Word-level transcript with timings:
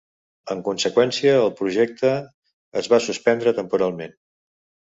En 0.53 0.63
conseqüència, 0.67 1.35
el 1.41 1.53
projecte 1.59 2.13
es 2.83 2.91
va 2.95 3.01
suspendre 3.11 3.55
temporalment. 3.63 4.21